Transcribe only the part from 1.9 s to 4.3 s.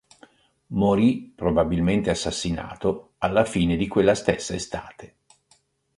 assassinato alla fine di quella